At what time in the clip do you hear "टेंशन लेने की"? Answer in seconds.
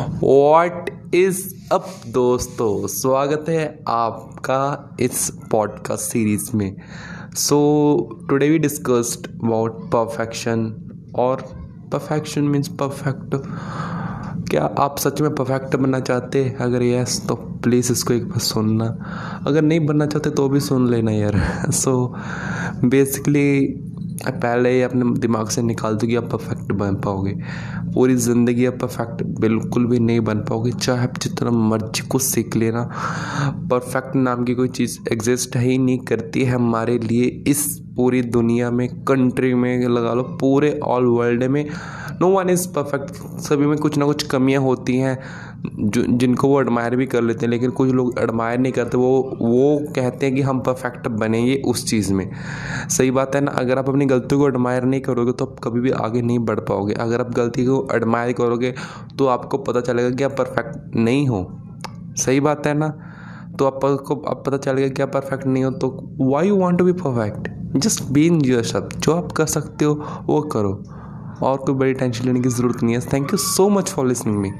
71.94-72.48